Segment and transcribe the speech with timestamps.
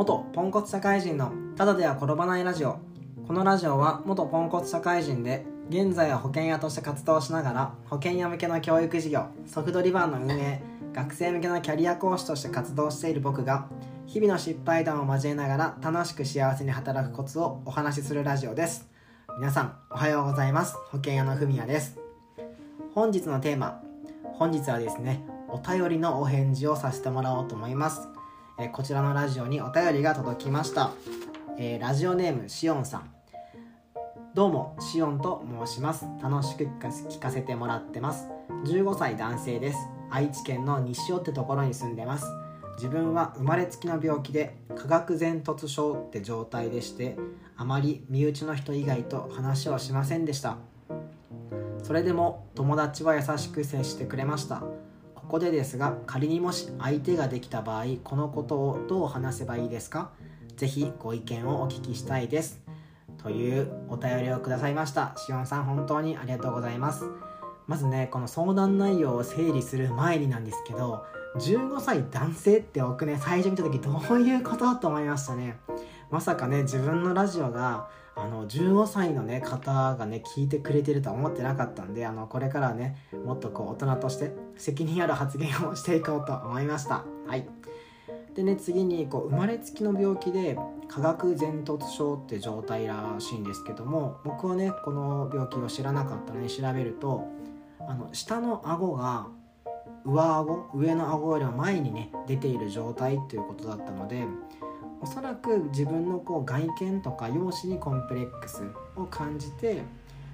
[0.00, 2.78] 元ポンコツ社会人のただでは転ばないラジオ。
[3.26, 10.62] このラジオは元ポンコツ社会人で現在は保険屋として活動しながら保険屋向けの教育事業ソフトリバーの運営
[10.94, 13.68] 学生向けのキャリア講師として活動している僕が
[14.06, 18.88] 日々の失敗談を交えながら楽しく幸せに働くコツをお話しするラジオです。
[19.38, 20.76] 皆さんおはようございます。
[20.90, 21.98] 保険屋のふみやです。
[22.94, 23.82] 本日のテーマ。
[24.32, 28.08] 本日はですねお便りのお返事をさせてもらおうと思います。
[28.62, 30.92] えこちらのラジオにお便りが届きました、
[31.56, 33.10] えー、ラジオネームしおんさん。
[34.34, 36.04] どうもしおんと申します。
[36.22, 38.28] 楽しく聞かせてもらってます。
[38.66, 39.78] 15歳男性です。
[40.10, 42.26] 愛知県の西尾ってところに住んでます。
[42.76, 47.16] 自分は生まれつきの病気で化学前突症って状態でして
[47.56, 50.58] あまり身内の人以外と話はしませんでした。
[51.82, 54.62] それでも友達は優しく接してくれました。
[55.30, 60.10] ここでですが仮にもし相手ができた場合このことをどう話せばいいですか？
[60.56, 62.60] ぜひご意見をお聞きしたいです。
[63.16, 65.14] というお便りをくださいました。
[65.16, 67.04] しおんさん本当にありがとうございます。
[67.68, 71.04] まずねこの相談内容を整理する前になんですけど
[71.36, 74.74] 15歳男性って僕ね最初見た時どういうこと？
[74.74, 75.60] と思いましたね。
[76.10, 87.04] まさかね自分のラジオがあの15歳の、ね、方がね聞いてくれてるとは思ってなかったんであのこれからねもっとこう大人として責任ある発言をしていこうと思いました。
[87.26, 87.46] はい。
[88.34, 90.56] でね次にこう生まれつきの病気で
[90.88, 97.28] 化学前突症って状態らしいんですけども僕はねこの病気を知らなかったので調べると
[97.80, 99.26] あの下の顎が
[100.04, 104.24] 上顎上の顎よりも前にね出ている状態ということだったので
[105.02, 108.62] おそらく自分のこう外見とか容姿にコンプレックス
[108.96, 109.82] を感じて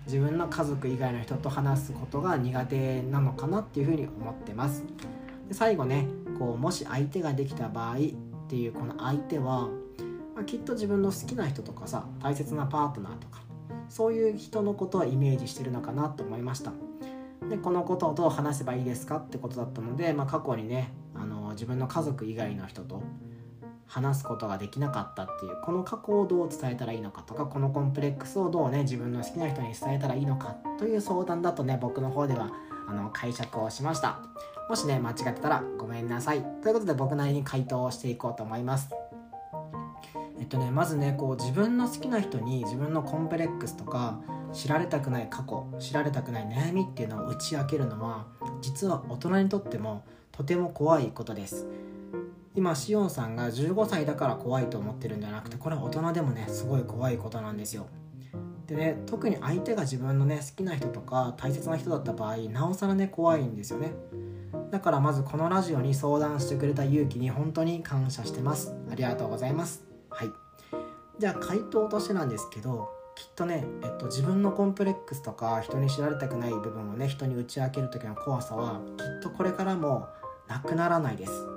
[0.06, 4.84] 自分の家族以外の人と話すことが苦手なのかなっていうふうに思ってます。
[5.48, 7.98] で最後ねこうもし相手ができた場合っ
[8.48, 9.68] ていうこの相手は、
[10.34, 13.40] まあ、きっと自分の好きな人とかさ大切なパートナーとか
[13.88, 16.72] そういう人のことをイメージしてるのかなと思いました。
[17.48, 23.02] でこのことをどう話せばいいですかってことだったので、まあ、過去にねあの自分の家族以外の人と
[23.86, 32.50] 話すことができなかったっていうこの過去をどう伝えたらいいのかとかこのコンプレックスをどうね自分の好きな人に伝えたらいいのかという相談だとね僕の方では
[32.88, 34.20] あの解釈をしました。
[34.68, 36.42] もしね間違ってたらごめんなさい。
[36.62, 38.90] ということで僕なりに回答をしていこうと思います。
[40.40, 44.20] えっとねまずねこう自分の好きな人に自分のコンプレックスとか
[44.52, 48.26] 知られたくない過去知られたくない悩みっていうのを打ち明けるのは
[48.60, 51.66] 実は大人にとってもとても怖いことです。
[52.56, 57.86] 今しおんさんが15歳だから怖いと思ってるんじゃなくてこれは大人でもねすごい怖いことなんですよ。
[58.66, 63.92] でね特に相手が自分のね好きな人とか大切な人だった場合なおさらね怖いんですよね。
[64.70, 68.74] だからまずこのラジオに相談してくれた勇気に本当に感謝してます。
[68.90, 69.84] ありがとうございます。
[70.08, 70.28] はい。
[71.18, 80.08] じゃあ回答としてなんですけどきっとね、えっと、自分のコンプレックスとか人に知られたくない部分をね人に打ち明ける時の怖さはきっとこれからも
[80.48, 81.55] なくならないです。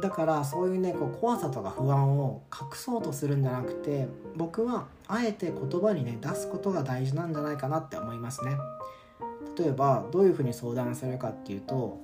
[0.00, 8.56] だからそういうねこう怖さとか不安を隠そうとするんじゃなくて僕はあえて言葉にね出すことが大事なんじゃないかなって思いますね。
[9.58, 11.98] 例えばどういうふうに相談するかっていうと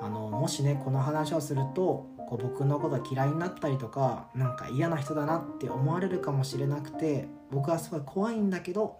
[0.00, 8.98] あのもしねこの話をするとこう僕のこと嫌いになったりとかなんか嫌な人だなって思われるかもしれなくて僕はすごい怖いんだけど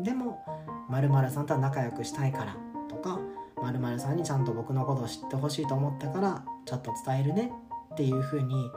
[0.00, 0.44] でも
[0.88, 2.56] 〇〇さんとは仲良くしたいから
[2.88, 3.18] とか
[3.62, 7.52] 〇〇さんにちゃんと僕のことを知ってほしいと思ったからちょっと伝えるね
[7.92, 8.70] っていう風に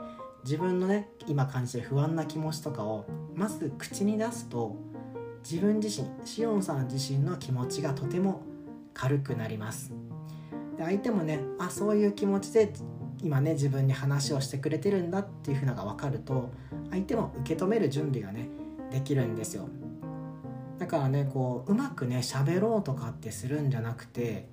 [0.44, 4.76] 自分のね今感じてる不安な気持ちとかをまず口に出すと
[5.48, 8.42] 自分自身しおんさん自身の気持ちがとても
[8.92, 9.92] 軽くなります。
[10.76, 12.72] で相手もねあそういう気持ちで
[13.22, 16.50] 今ね自分に話をしてくれてるんだっていう風のが分かると
[16.90, 18.48] 相手も受け止める準備がね
[18.90, 19.68] できるんですよ。
[20.78, 24.48] だからねこううまくね喋ろうとかってするんじゃなくて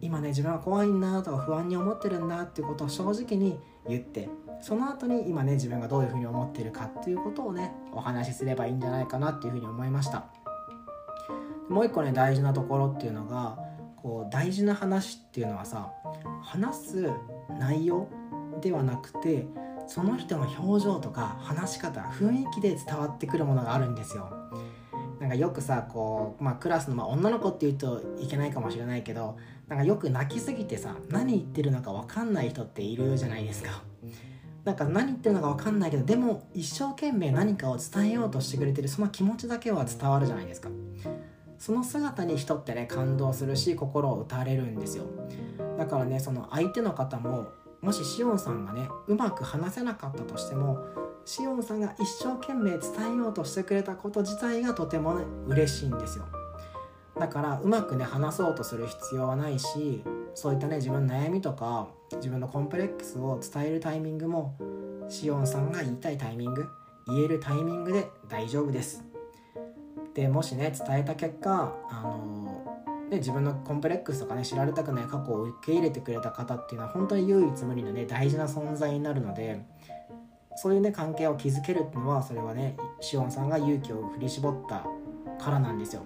[0.00, 3.58] 今ね自分は怖いんだとか不安に思ってるんだっていうことを正直に
[3.88, 4.28] 言って
[4.60, 10.26] その後に今ね自分がどういうふうに思ってるかっていうことをねお話しすればいいんじゃないかなっていうふうに思いました。
[11.68, 13.58] もう一個ね大事なところっていうのが
[13.96, 15.92] こう大事な話っていうのはさ
[16.42, 17.10] 話す
[17.58, 18.08] 内容
[18.60, 19.46] ではなくて
[19.86, 24.37] その人の表情とか話し方雰囲気で伝わってくるものがあるんですよ。
[25.28, 29.36] なんかよくさこう、まあ、クラスの、まあ、女の子って言うといけないかもしれないけど
[29.68, 33.82] なんかよく泣きすぎてさ何言ってるのか分かんない人っているじゃないですか。
[34.64, 40.70] なんか何言ってるのか分かんないけどでも一生懸命何かを伝えようとしてくれてるその気持ちだけは伝わるじゃないですか。
[41.58, 45.04] その姿に人ってね感動するし心を打たれるんですよ
[45.76, 47.48] だからねその相手の方も
[47.80, 50.84] もししおんさんがねうまく話せなかったとしても
[51.28, 52.80] しおんさんが一生懸命伝
[53.12, 56.24] えようとしてくれたこと自体がとてもね嬉しいんですよ。
[57.20, 60.02] だからうまくね話そうとする必要はないし
[60.34, 64.56] そういったね自分の悩みとか自分のコンプレックスを伝えるタイミングも
[65.10, 66.66] しおんさんが言いたいタイミング
[67.06, 69.04] 言えるタイミングで大丈夫です。
[70.14, 72.48] でもしね伝えた結果あの
[73.10, 79.64] ね、自分のコンプレックスとかね知られたくない過去を受け入れてくれた方っていうのは本当に唯一無二のね大事な存在になるので
[80.60, 84.84] そういうね関係を築けるっていうのはそれはねしおんさんが勇気を振り絞った
[85.42, 86.02] からなんですよ。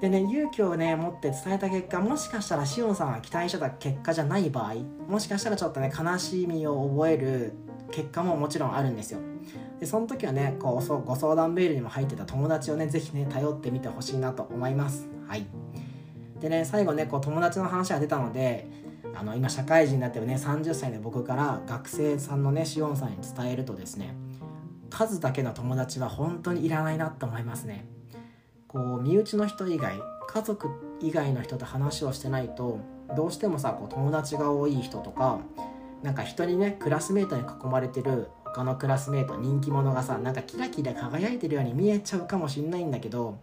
[0.00, 4.74] でね勇気をね持って伝えた結果もしかしたらしおんさんが期待してた結果じゃない場合
[5.08, 7.52] もしかしたらちょっとね悲しみを覚える
[7.90, 9.20] 結果ももちろんあるんですよ。
[9.80, 15.08] でその時はねこうご相談メールにも入ってた友達をね是非ね頼ってみてほしいなと思います。
[15.26, 15.46] はい。
[16.40, 24.14] でね最後ねこう友達の話が出たのであの今社会人になってるね30歳の僕から学生さんのねしおんさんに伝えるとですね
[24.90, 27.86] 数だけの友達は本当にいらないなと思いますね。
[28.68, 29.96] こう身内の人以外
[30.28, 30.68] 家族
[31.00, 32.78] 以外の人と話をしてないと
[33.16, 35.40] どうしてもさこう友達が多い人とか
[36.02, 43.38] なんか人にねクラスメートに囲まれてる他のクラスメート人気者がさなんかキラキラ輝いてるように見えちゃうかもしんないんだけど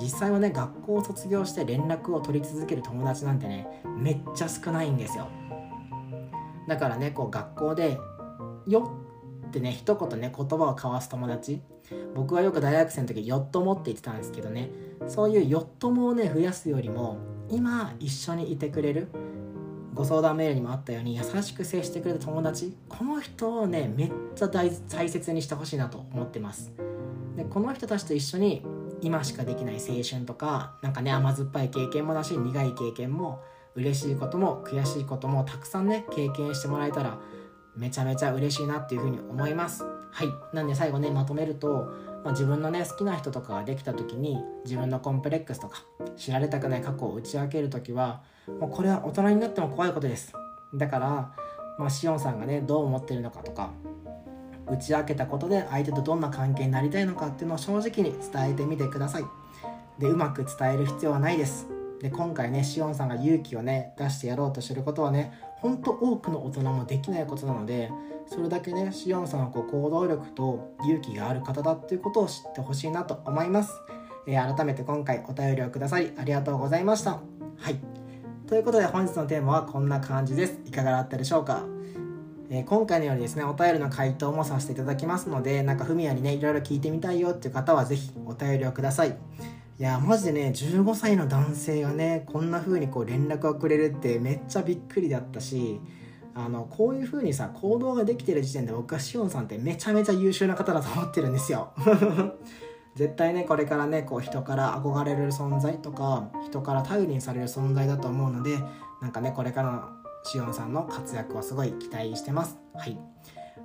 [0.00, 5.28] 実際はね学校を卒業して連絡を取り続ける友達なんてねめっちゃ少ないんですよ。
[6.68, 7.98] だからねこう学校で
[8.66, 8.90] 「よ」
[9.48, 11.60] ってね一言ね言葉を交わす友達。
[12.16, 14.70] 僕はよく大学生の時ヨットモって言ってたんですけどね。
[15.06, 19.08] そういうヨットモをね増やすよりも今一緒にいてくれる
[19.94, 26.72] ご相談メールにもあったように優しく接してくれた友達この人をねめっちゃ大切にしてほしいなと思ってます。
[27.36, 28.62] でこの人たちと一緒に
[29.02, 33.42] 今しかできない青春とかなんかね甘酸っぱい経験もだし苦い経験も
[33.74, 37.18] 嬉しいことも悔しいこともたくさんね経験してもらえたら
[37.76, 39.84] めちゃめちゃ嬉しいなっていうふうに思います。
[40.10, 40.28] はい。
[40.54, 41.92] なんで最後ねまとめると、
[42.24, 45.84] まあ、自分のね好きな人とかができた時に自分のコンプレックスとか
[46.16, 48.22] 知られたくない過去を打ち明ける時は
[48.60, 50.32] もうこれは大人になっても怖いことです。
[50.74, 51.34] だから、
[51.78, 53.72] まあ、しおんさんがねどう思ってるのかとか
[54.68, 59.24] 打ち明けたことで相手とどんな関係になりたいのかっていうのを正直に伝えてみてください。
[59.98, 61.68] でうまく伝える必要はないです。
[62.00, 67.90] で今回ねしおんさんが勇気をね出してやろうとしてることはねほんと多くの大人もできないことなので
[68.26, 73.72] それだけねしおんさんはこう行動力と勇気がある方だっていうことを知ってほしいなと思います、
[74.26, 77.12] えー、改めて今回お便りをくださりありがとうございました。
[77.12, 77.76] はい。
[78.46, 80.60] ということで本日のテーマはこんな感じです。
[80.66, 81.64] いかがだったでしょうか？
[82.48, 89.16] えー、今回のようにですねお便りの回答もさせていただきますのでなんかふみやにねいろいろ聞いてみたいよっていう方は是非お便りをください。
[89.78, 95.80] いやマジでね15歳の男性がねこんな風にこう連絡をくれるってめっちゃびっくりだったし
[96.34, 101.72] あのこういう風にさ行動ができてる時点で僕はしおんさんってめちゃめちゃ優秀な方だと思ってるんですよ。
[102.94, 108.58] 絶対ねこれからねこう人から憧れる存在とか人から頼りにされる存在だと思うので
[109.02, 109.82] なんかねこれからの
[110.26, 112.58] しおんさんの活躍をすごい期待してます。
[112.74, 112.98] はい。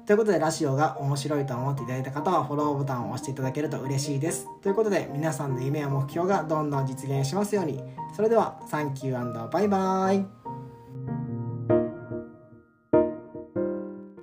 [0.05, 4.47] ということでラジオが面白いと思っていただいた方はフォローボタンを押していただけると嬉しいです。
[4.61, 7.83] ということで皆さんの夢や目標がどんどん実現しますように。
[8.15, 10.40] それでは、サンキューバイバーイ。